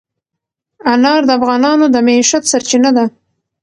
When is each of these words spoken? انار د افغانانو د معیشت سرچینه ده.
انار 0.91 1.21
د 1.25 1.29
افغانانو 1.39 1.85
د 1.91 1.95
معیشت 2.07 2.43
سرچینه 2.51 2.89
ده. 2.97 3.05